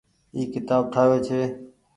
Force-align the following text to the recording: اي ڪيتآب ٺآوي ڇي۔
اي 0.35 0.41
ڪيتآب 0.53 0.83
ٺآوي 0.93 1.19
ڇي۔ 1.27 1.39